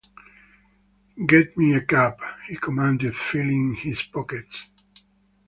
[1.27, 2.15] "Get me a cab,"
[2.49, 4.65] he commanded, feeling in his pockets.